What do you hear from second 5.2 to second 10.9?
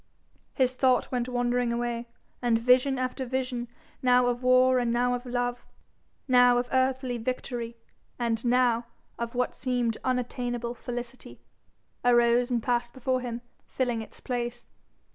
love, now of earthly victory and now of what seemed unattainable